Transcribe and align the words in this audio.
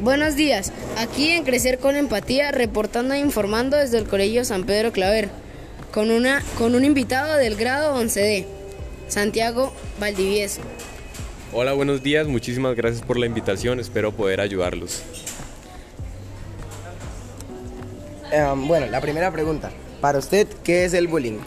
Buenos 0.00 0.34
días, 0.34 0.72
aquí 0.96 1.28
en 1.28 1.44
Crecer 1.44 1.78
con 1.78 1.94
Empatía, 1.94 2.52
reportando 2.52 3.12
e 3.12 3.18
informando 3.18 3.76
desde 3.76 3.98
el 3.98 4.08
Colegio 4.08 4.46
San 4.46 4.64
Pedro 4.64 4.92
Claver, 4.92 5.28
con, 5.92 6.10
una, 6.10 6.42
con 6.56 6.74
un 6.74 6.86
invitado 6.86 7.36
del 7.36 7.54
grado 7.54 8.00
11D, 8.02 8.46
Santiago 9.08 9.74
Valdivieso. 9.98 10.62
Hola, 11.52 11.74
buenos 11.74 12.02
días, 12.02 12.26
muchísimas 12.28 12.76
gracias 12.76 13.02
por 13.02 13.18
la 13.18 13.26
invitación, 13.26 13.78
espero 13.78 14.10
poder 14.10 14.40
ayudarlos. 14.40 15.02
Um, 18.32 18.68
bueno, 18.68 18.86
la 18.86 19.02
primera 19.02 19.30
pregunta, 19.30 19.70
para 20.00 20.18
usted, 20.18 20.48
¿qué 20.64 20.86
es 20.86 20.94
el 20.94 21.08
bullying? 21.08 21.40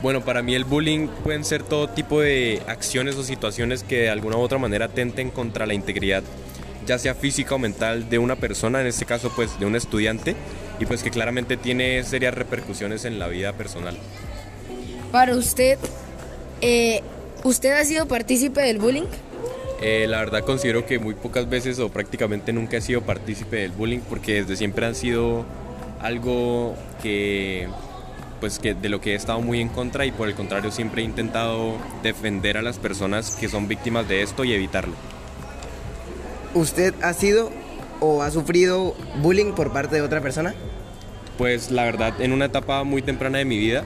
Bueno, 0.00 0.24
para 0.24 0.40
mí 0.40 0.54
el 0.54 0.64
bullying 0.64 1.08
pueden 1.22 1.44
ser 1.44 1.62
todo 1.64 1.90
tipo 1.90 2.22
de 2.22 2.62
acciones 2.66 3.16
o 3.16 3.24
situaciones 3.24 3.82
que 3.82 3.98
de 3.98 4.08
alguna 4.08 4.38
u 4.38 4.40
otra 4.40 4.56
manera 4.56 4.86
atenten 4.86 5.30
contra 5.30 5.66
la 5.66 5.74
integridad 5.74 6.22
ya 6.90 6.98
sea 6.98 7.14
física 7.14 7.54
o 7.54 7.58
mental 7.60 8.10
de 8.10 8.18
una 8.18 8.34
persona, 8.34 8.80
en 8.80 8.88
este 8.88 9.04
caso 9.04 9.30
pues 9.36 9.60
de 9.60 9.64
un 9.64 9.76
estudiante, 9.76 10.34
y 10.80 10.86
pues 10.86 11.04
que 11.04 11.12
claramente 11.12 11.56
tiene 11.56 12.02
serias 12.02 12.34
repercusiones 12.34 13.04
en 13.04 13.20
la 13.20 13.28
vida 13.28 13.52
personal. 13.52 13.96
Para 15.12 15.36
usted, 15.36 15.78
eh, 16.60 17.00
¿usted 17.44 17.78
ha 17.78 17.84
sido 17.84 18.08
partícipe 18.08 18.60
del 18.62 18.80
bullying? 18.80 19.04
Eh, 19.80 20.06
la 20.08 20.18
verdad 20.18 20.44
considero 20.44 20.84
que 20.84 20.98
muy 20.98 21.14
pocas 21.14 21.48
veces 21.48 21.78
o 21.78 21.90
prácticamente 21.90 22.52
nunca 22.52 22.78
he 22.78 22.80
sido 22.80 23.02
partícipe 23.02 23.58
del 23.58 23.70
bullying 23.70 24.00
porque 24.00 24.42
desde 24.42 24.56
siempre 24.56 24.84
han 24.84 24.96
sido 24.96 25.44
algo 26.00 26.74
que 27.04 27.68
pues 28.40 28.58
que 28.58 28.74
de 28.74 28.88
lo 28.88 29.00
que 29.00 29.12
he 29.12 29.14
estado 29.14 29.40
muy 29.40 29.60
en 29.60 29.68
contra 29.68 30.06
y 30.06 30.10
por 30.10 30.28
el 30.28 30.34
contrario 30.34 30.72
siempre 30.72 31.02
he 31.02 31.04
intentado 31.04 31.76
defender 32.02 32.56
a 32.56 32.62
las 32.62 32.80
personas 32.80 33.36
que 33.36 33.48
son 33.48 33.68
víctimas 33.68 34.08
de 34.08 34.22
esto 34.22 34.42
y 34.42 34.52
evitarlo. 34.52 34.94
¿Usted 36.54 36.94
ha 37.02 37.12
sido 37.12 37.50
o 38.00 38.22
ha 38.22 38.30
sufrido 38.30 38.96
bullying 39.22 39.52
por 39.52 39.72
parte 39.72 39.96
de 39.96 40.02
otra 40.02 40.20
persona? 40.20 40.54
Pues 41.38 41.70
la 41.70 41.84
verdad, 41.84 42.20
en 42.20 42.32
una 42.32 42.46
etapa 42.46 42.82
muy 42.82 43.02
temprana 43.02 43.38
de 43.38 43.44
mi 43.44 43.56
vida, 43.56 43.84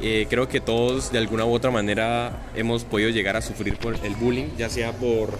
eh, 0.00 0.26
creo 0.28 0.48
que 0.48 0.60
todos 0.60 1.12
de 1.12 1.18
alguna 1.18 1.44
u 1.44 1.52
otra 1.52 1.70
manera 1.70 2.32
hemos 2.56 2.84
podido 2.84 3.10
llegar 3.10 3.36
a 3.36 3.42
sufrir 3.42 3.78
el 4.02 4.14
bullying, 4.16 4.48
ya 4.58 4.68
sea 4.68 4.92
por 4.92 5.38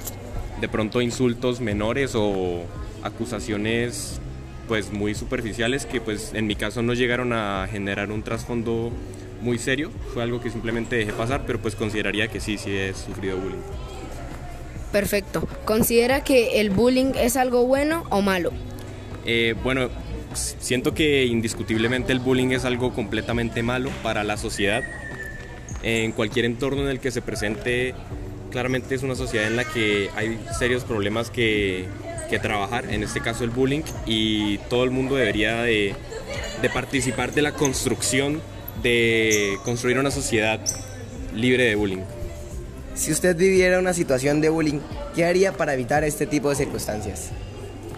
de 0.60 0.68
pronto 0.68 1.00
insultos 1.00 1.60
menores 1.60 2.12
o 2.14 2.62
acusaciones 3.02 4.20
pues 4.68 4.92
muy 4.92 5.16
superficiales 5.16 5.84
que 5.84 6.00
pues 6.00 6.33
en 6.34 6.46
mi 6.46 6.55
caso 6.55 6.83
no 6.83 6.94
llegaron 6.94 7.33
a 7.33 7.66
generar 7.68 8.12
un 8.12 8.22
trasfondo 8.22 8.92
muy 9.40 9.58
serio, 9.58 9.90
fue 10.14 10.22
algo 10.22 10.40
que 10.40 10.50
simplemente 10.50 10.94
dejé 10.94 11.12
pasar, 11.12 11.42
pero 11.44 11.60
pues 11.60 11.74
consideraría 11.74 12.28
que 12.28 12.38
sí, 12.38 12.56
sí 12.56 12.70
he 12.70 12.94
sufrido 12.94 13.36
bullying. 13.36 13.58
Perfecto. 14.93 15.48
¿Considera 15.65 16.23
que 16.23 16.61
el 16.61 16.71
bullying 16.71 17.12
es 17.17 17.37
algo 17.37 17.67
bueno 17.67 18.05
o 18.11 18.21
malo? 18.21 18.53
Eh, 19.25 19.55
bueno, 19.65 19.89
siento 20.35 20.95
que 20.95 21.25
indiscutiblemente 21.25 22.12
el 22.12 22.19
bullying 22.19 22.51
es 22.51 22.65
algo 22.65 22.93
completamente 22.93 23.63
malo 23.63 23.91
para 24.03 24.23
la 24.23 24.37
sociedad. 24.37 24.83
En 25.83 26.13
cualquier 26.13 26.45
entorno 26.45 26.83
en 26.83 26.89
el 26.89 27.01
que 27.01 27.11
se 27.11 27.23
presente, 27.23 27.95
claramente 28.51 28.95
es 28.95 29.03
una 29.03 29.15
sociedad 29.15 29.47
en 29.47 29.57
la 29.57 29.65
que 29.65 30.11
hay 30.15 30.39
serios 30.59 30.85
problemas 30.85 31.31
que, 31.31 31.87
que 32.31 32.39
trabajar, 32.39 32.85
en 32.93 33.03
este 33.03 33.20
caso 33.20 33.45
el 33.45 33.51
bullying, 33.51 33.83
y 34.07 34.59
todo 34.70 34.85
el 34.85 34.91
mundo 34.91 35.17
debería 35.17 35.63
de, 35.63 35.95
de 36.61 36.70
participar 36.70 37.33
de 37.33 37.43
la 37.43 37.53
construcción 37.53 38.41
de 38.83 39.57
construir 39.65 39.98
una 39.98 40.11
sociedad 40.11 40.61
libre 41.35 41.65
de 41.65 41.75
bullying. 41.75 42.05
Si 42.95 43.11
usted 43.11 43.37
viviera 43.37 43.79
una 43.79 43.95
situación 43.95 44.41
de 44.41 44.51
bullying, 44.51 44.81
¿qué 45.15 45.25
haría 45.25 45.53
para 45.53 45.75
evitar 45.75 46.05
este 46.05 46.27
tipo 46.27 46.51
de 46.51 46.57
circunstancias? 46.57 47.31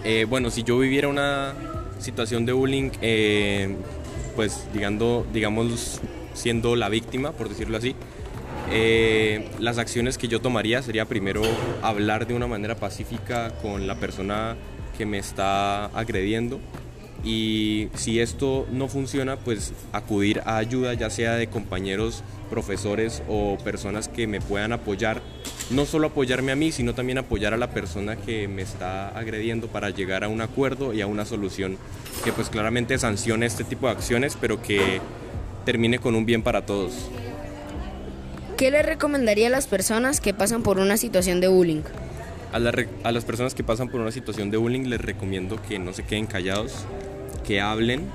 Eh, 0.03 0.25
bueno, 0.27 0.49
si 0.49 0.63
yo 0.63 0.79
viviera 0.79 1.07
una 1.07 1.53
situación 1.99 2.45
de 2.45 2.53
bullying, 2.53 2.91
eh, 3.01 3.75
pues 4.35 4.67
digando, 4.73 5.25
digamos, 5.33 5.99
siendo 6.33 6.75
la 6.75 6.87
víctima, 6.87 7.33
por 7.33 7.49
decirlo 7.49 7.77
así, 7.77 7.95
eh, 8.71 9.49
las 9.59 9.77
acciones 9.77 10.17
que 10.17 10.27
yo 10.27 10.39
tomaría 10.39 10.81
sería 10.81 11.05
primero 11.05 11.41
hablar 11.81 12.25
de 12.25 12.33
una 12.33 12.47
manera 12.47 12.75
pacífica 12.75 13.51
con 13.61 13.87
la 13.87 13.95
persona 13.95 14.55
que 14.97 15.05
me 15.05 15.17
está 15.17 15.85
agrediendo 15.87 16.59
y 17.25 17.89
si 17.95 18.19
esto 18.19 18.67
no 18.71 18.87
funciona, 18.87 19.35
pues 19.35 19.73
acudir 19.91 20.41
a 20.45 20.57
ayuda 20.57 20.93
ya 20.93 21.09
sea 21.09 21.33
de 21.33 21.47
compañeros, 21.47 22.23
profesores 22.51 23.23
o 23.27 23.57
personas 23.63 24.07
que 24.07 24.27
me 24.27 24.39
puedan 24.39 24.71
apoyar, 24.71 25.21
no 25.71 25.85
solo 25.85 26.07
apoyarme 26.07 26.51
a 26.51 26.55
mí, 26.55 26.71
sino 26.71 26.93
también 26.93 27.17
apoyar 27.17 27.55
a 27.55 27.57
la 27.57 27.71
persona 27.71 28.15
que 28.15 28.47
me 28.47 28.61
está 28.61 29.09
agrediendo 29.09 29.67
para 29.67 29.89
llegar 29.89 30.23
a 30.23 30.27
un 30.27 30.39
acuerdo 30.39 30.93
y 30.93 31.01
a 31.01 31.07
una 31.07 31.25
solución 31.25 31.79
que 32.23 32.31
pues 32.31 32.49
claramente 32.49 32.97
sancione 32.99 33.47
este 33.47 33.63
tipo 33.63 33.87
de 33.87 33.93
acciones, 33.93 34.37
pero 34.39 34.61
que 34.61 35.01
termine 35.65 35.97
con 35.97 36.13
un 36.13 36.27
bien 36.27 36.43
para 36.43 36.63
todos. 36.63 36.93
¿Qué 38.55 38.69
le 38.69 38.83
recomendaría 38.83 39.47
a 39.47 39.49
las 39.49 39.65
personas 39.65 40.21
que 40.21 40.33
pasan 40.33 40.61
por 40.61 40.77
una 40.77 40.95
situación 40.95 41.41
de 41.41 41.47
bullying? 41.47 41.81
A, 42.53 42.57
a, 43.03 43.11
las 43.11 43.25
personas 43.25 43.53
que 43.53 43.63
pasan 43.63 43.89
por 43.89 43.99
una 43.99 44.11
situación 44.11 44.49
de 44.51 44.57
bullying 44.57 44.83
les 44.87 45.01
recomiendo 45.01 45.59
que 45.67 45.77
no 45.77 45.91
se 45.91 46.03
queden 46.03 46.25
callados, 46.25 46.85
que 47.47 47.61
hablen, 47.61 48.05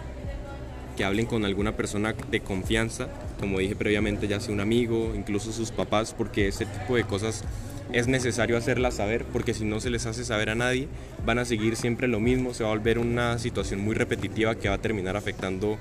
que 0.96 1.04
hablen 1.04 1.26
con 1.26 1.44
alguna 1.44 1.76
persona 1.76 2.14
de 2.30 2.40
confianza, 2.40 3.08
como 3.38 3.58
dije 3.58 3.76
previamente, 3.76 4.28
ya 4.28 4.40
sea 4.40 4.52
un 4.52 4.60
amigo, 4.60 5.12
incluso 5.14 5.52
sus 5.52 5.70
papás, 5.70 6.14
porque 6.16 6.48
ese 6.48 6.66
tipo 6.66 6.96
de 6.96 7.04
cosas 7.04 7.44
es 7.92 8.06
necesario 8.06 8.56
hacerlas 8.56 8.94
saber, 8.94 9.24
porque 9.32 9.54
si 9.54 9.64
no 9.64 9.80
se 9.80 9.90
les 9.90 10.06
hace 10.06 10.24
saber 10.24 10.50
a 10.50 10.54
nadie, 10.54 10.88
van 11.24 11.38
a 11.38 11.44
seguir 11.44 11.76
siempre 11.76 12.06
lo 12.06 12.20
mismo, 12.20 12.54
se 12.54 12.62
va 12.62 12.70
a 12.70 12.72
volver 12.72 12.98
una 12.98 13.38
situación 13.38 13.80
muy 13.80 13.94
repetitiva 13.94 14.54
que 14.54 14.68
va 14.68 14.76
a 14.76 14.78
terminar 14.78 15.16
afectando 15.16 15.78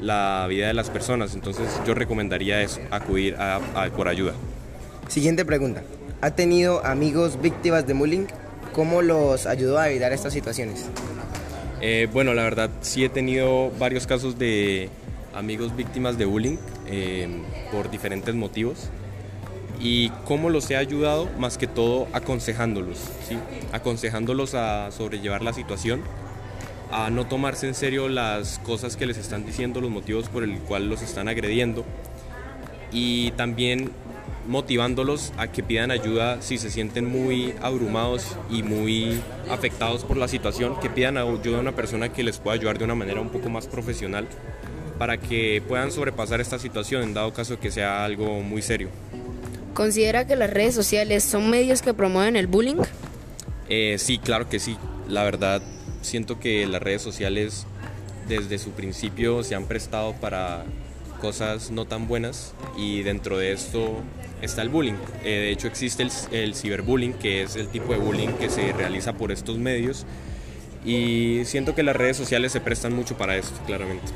la 0.00 0.46
vida 0.48 0.66
de 0.66 0.74
las 0.74 0.90
personas. 0.90 1.34
Entonces 1.34 1.68
yo 1.86 1.94
recomendaría 1.94 2.60
eso, 2.62 2.80
acudir 2.90 3.36
por 3.96 4.08
ayuda. 4.08 4.32
Siguiente 5.08 5.44
pregunta. 5.44 5.82
¿Ha 6.20 6.30
tenido 6.32 6.84
amigos 6.84 7.40
víctimas 7.40 7.86
de 7.86 7.92
bullying? 7.92 8.26
¿Cómo 8.72 9.02
los 9.02 9.46
ayudó 9.46 9.78
a 9.78 9.90
evitar 9.90 10.12
estas 10.12 10.32
situaciones? 10.32 10.86
Eh, 11.86 12.08
bueno, 12.10 12.32
la 12.32 12.44
verdad 12.44 12.70
sí 12.80 13.04
he 13.04 13.10
tenido 13.10 13.70
varios 13.78 14.06
casos 14.06 14.38
de 14.38 14.88
amigos 15.34 15.76
víctimas 15.76 16.16
de 16.16 16.24
bullying 16.24 16.56
eh, 16.86 17.28
por 17.70 17.90
diferentes 17.90 18.34
motivos. 18.34 18.88
¿Y 19.80 20.08
cómo 20.24 20.48
los 20.48 20.70
he 20.70 20.78
ayudado? 20.78 21.28
Más 21.38 21.58
que 21.58 21.66
todo 21.66 22.08
aconsejándolos, 22.14 23.10
aconsejándolos 23.72 24.54
a 24.54 24.92
sobrellevar 24.92 25.42
la 25.42 25.52
situación, 25.52 26.00
a 26.90 27.10
no 27.10 27.26
tomarse 27.26 27.68
en 27.68 27.74
serio 27.74 28.08
las 28.08 28.60
cosas 28.60 28.96
que 28.96 29.04
les 29.04 29.18
están 29.18 29.44
diciendo, 29.44 29.82
los 29.82 29.90
motivos 29.90 30.30
por 30.30 30.42
el 30.42 30.58
cual 30.60 30.88
los 30.88 31.02
están 31.02 31.28
agrediendo 31.28 31.84
y 32.92 33.32
también 33.32 33.90
motivándolos 34.46 35.32
a 35.36 35.48
que 35.48 35.62
pidan 35.62 35.90
ayuda 35.90 36.42
si 36.42 36.58
se 36.58 36.70
sienten 36.70 37.06
muy 37.06 37.54
abrumados 37.62 38.36
y 38.50 38.62
muy 38.62 39.20
afectados 39.50 40.04
por 40.04 40.16
la 40.16 40.28
situación, 40.28 40.78
que 40.80 40.90
pidan 40.90 41.16
ayuda 41.16 41.58
a 41.58 41.60
una 41.60 41.72
persona 41.72 42.12
que 42.12 42.22
les 42.22 42.38
pueda 42.38 42.56
ayudar 42.56 42.78
de 42.78 42.84
una 42.84 42.94
manera 42.94 43.20
un 43.20 43.30
poco 43.30 43.48
más 43.48 43.66
profesional 43.66 44.28
para 44.98 45.18
que 45.18 45.62
puedan 45.66 45.90
sobrepasar 45.90 46.40
esta 46.40 46.58
situación 46.58 47.02
en 47.02 47.14
dado 47.14 47.32
caso 47.32 47.58
que 47.58 47.70
sea 47.70 48.04
algo 48.04 48.40
muy 48.40 48.62
serio. 48.62 48.88
¿Considera 49.74 50.26
que 50.26 50.36
las 50.36 50.50
redes 50.50 50.74
sociales 50.74 51.24
son 51.24 51.50
medios 51.50 51.82
que 51.82 51.94
promueven 51.94 52.36
el 52.36 52.46
bullying? 52.46 52.76
Eh, 53.68 53.96
sí, 53.98 54.18
claro 54.18 54.48
que 54.48 54.60
sí. 54.60 54.76
La 55.08 55.24
verdad, 55.24 55.62
siento 56.00 56.38
que 56.38 56.66
las 56.66 56.80
redes 56.80 57.02
sociales 57.02 57.66
desde 58.28 58.58
su 58.58 58.70
principio 58.70 59.42
se 59.42 59.54
han 59.54 59.66
prestado 59.66 60.14
para 60.14 60.64
cosas 61.24 61.70
no 61.70 61.86
tan 61.86 62.06
buenas 62.06 62.52
y 62.76 63.02
dentro 63.02 63.38
de 63.38 63.52
esto 63.52 64.02
está 64.42 64.60
el 64.60 64.68
bullying. 64.68 64.92
Eh, 65.24 65.30
de 65.30 65.50
hecho 65.52 65.68
existe 65.68 66.06
el, 66.32 66.54
ciberbullying, 66.54 67.14
que 67.14 67.42
es 67.44 67.56
el 67.56 67.68
tipo 67.68 67.94
de 67.94 67.98
bullying 67.98 68.28
que 68.38 68.50
se 68.50 68.74
realiza 68.74 69.14
por 69.14 69.32
estos 69.32 69.56
medios 69.56 70.04
y 70.84 71.40
siento 71.46 71.74
que 71.74 71.82
las 71.82 71.96
redes 71.96 72.18
sociales 72.18 72.52
se 72.52 72.60
prestan 72.60 72.94
mucho 72.94 73.16
para 73.16 73.38
esto, 73.38 73.58
claramente. 73.64 74.12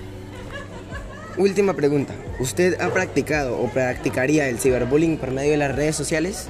Última 1.38 1.72
pregunta. 1.72 2.12
¿Usted 2.40 2.78
ha 2.78 2.92
practicado 2.92 3.58
o 3.58 3.70
practicaría 3.70 4.46
el 4.50 4.58
ciberbullying 4.58 5.16
por 5.16 5.30
medio 5.30 5.52
de 5.52 5.56
las 5.56 5.74
redes 5.74 5.96
sociales? 5.96 6.48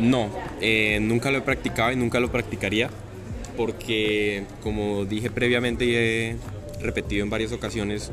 No, 0.00 0.30
eh, 0.60 0.98
nunca 1.00 1.30
lo 1.30 1.38
he 1.38 1.42
practicado 1.42 1.92
y 1.92 1.96
nunca 1.96 2.18
lo 2.18 2.32
practicaría 2.32 2.90
porque, 3.56 4.46
como 4.64 5.04
dije 5.04 5.30
previamente 5.30 5.84
y 5.84 5.94
he 5.94 6.36
repetido 6.80 7.22
en 7.22 7.30
varias 7.30 7.52
ocasiones, 7.52 8.10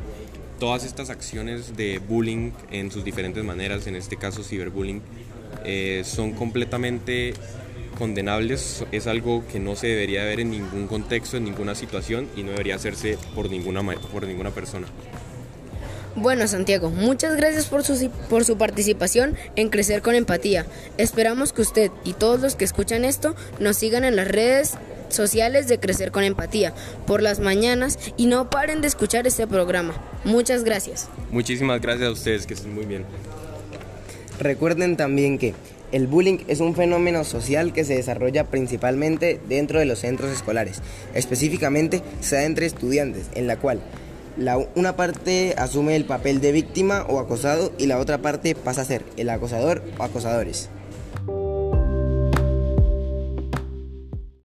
todas 0.58 0.84
estas 0.84 1.10
acciones 1.10 1.76
de 1.76 1.98
bullying 1.98 2.52
en 2.70 2.90
sus 2.90 3.04
diferentes 3.04 3.42
maneras, 3.44 3.86
en 3.86 3.96
este 3.96 4.16
caso 4.16 4.42
ciberbullying, 4.42 5.02
eh, 5.64 6.02
son 6.04 6.32
completamente 6.32 7.34
condenables, 7.98 8.84
es 8.92 9.06
algo 9.06 9.44
que 9.46 9.60
no 9.60 9.76
se 9.76 9.86
debería 9.86 10.24
ver 10.24 10.40
en 10.40 10.50
ningún 10.50 10.86
contexto, 10.86 11.36
en 11.36 11.44
ninguna 11.44 11.74
situación 11.74 12.28
y 12.36 12.42
no 12.42 12.50
debería 12.50 12.74
hacerse 12.74 13.18
por 13.34 13.50
ninguna, 13.50 13.82
por 14.12 14.26
ninguna 14.26 14.50
persona. 14.50 14.86
Bueno, 16.16 16.46
Santiago, 16.46 16.90
muchas 16.90 17.36
gracias 17.36 17.66
por 17.66 17.82
su, 17.82 18.08
por 18.30 18.44
su 18.44 18.56
participación 18.56 19.36
en 19.56 19.68
Crecer 19.68 20.00
con 20.00 20.14
Empatía. 20.14 20.64
Esperamos 20.96 21.52
que 21.52 21.62
usted 21.62 21.90
y 22.04 22.12
todos 22.12 22.40
los 22.40 22.54
que 22.54 22.64
escuchan 22.64 23.04
esto 23.04 23.34
nos 23.58 23.76
sigan 23.76 24.04
en 24.04 24.14
las 24.14 24.28
redes 24.28 24.74
sociales 25.08 25.68
de 25.68 25.78
Crecer 25.78 26.10
con 26.10 26.24
Empatía 26.24 26.74
por 27.06 27.22
las 27.22 27.40
mañanas 27.40 27.98
y 28.16 28.26
no 28.26 28.50
paren 28.50 28.80
de 28.80 28.88
escuchar 28.88 29.26
este 29.26 29.46
programa. 29.46 29.94
Muchas 30.24 30.64
gracias. 30.64 31.08
Muchísimas 31.30 31.80
gracias 31.80 32.08
a 32.08 32.12
ustedes, 32.12 32.46
que 32.46 32.54
estén 32.54 32.74
muy 32.74 32.86
bien. 32.86 33.04
Recuerden 34.38 34.96
también 34.96 35.38
que 35.38 35.54
el 35.92 36.08
bullying 36.08 36.38
es 36.48 36.58
un 36.60 36.74
fenómeno 36.74 37.22
social 37.22 37.72
que 37.72 37.84
se 37.84 37.94
desarrolla 37.94 38.44
principalmente 38.44 39.40
dentro 39.48 39.78
de 39.78 39.84
los 39.84 40.00
centros 40.00 40.32
escolares. 40.32 40.82
Específicamente 41.14 42.02
se 42.20 42.36
da 42.36 42.44
entre 42.44 42.66
estudiantes, 42.66 43.26
en 43.34 43.46
la 43.46 43.58
cual 43.58 43.80
la, 44.36 44.58
una 44.74 44.96
parte 44.96 45.54
asume 45.56 45.94
el 45.94 46.04
papel 46.04 46.40
de 46.40 46.50
víctima 46.50 47.06
o 47.08 47.20
acosado 47.20 47.72
y 47.78 47.86
la 47.86 47.98
otra 47.98 48.18
parte 48.18 48.56
pasa 48.56 48.82
a 48.82 48.84
ser 48.84 49.04
el 49.16 49.30
acosador 49.30 49.82
o 49.98 50.02
acosadores. 50.02 50.68